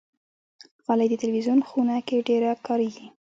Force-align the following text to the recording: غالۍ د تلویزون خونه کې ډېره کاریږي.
غالۍ 0.85 1.07
د 1.09 1.13
تلویزون 1.23 1.59
خونه 1.67 1.95
کې 2.07 2.25
ډېره 2.27 2.51
کاریږي. 2.67 3.07